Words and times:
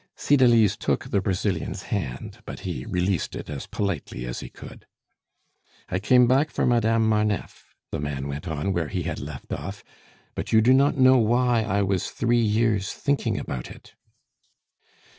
Cydalise 0.15 0.75
took 0.77 1.11
the 1.11 1.21
Brazilian's 1.21 1.83
hand, 1.93 2.39
but 2.47 2.61
he 2.61 2.87
released 2.87 3.35
it 3.35 3.51
as 3.51 3.67
politely 3.67 4.25
as 4.25 4.39
he 4.39 4.49
could. 4.49 4.87
"I 5.89 5.99
came 5.99 6.25
back 6.25 6.49
for 6.49 6.65
Madame 6.65 7.07
Marneffe," 7.07 7.75
the 7.91 7.99
man 7.99 8.27
went 8.27 8.47
on 8.47 8.73
where 8.73 8.87
he 8.87 9.03
had 9.03 9.19
left 9.19 9.53
off, 9.53 9.83
"but 10.33 10.51
you 10.51 10.59
do 10.59 10.73
not 10.73 10.97
know 10.97 11.17
why 11.19 11.61
I 11.61 11.83
was 11.83 12.09
three 12.09 12.41
years 12.41 12.91
thinking 12.93 13.37
about 13.37 13.69
it." 13.69 13.93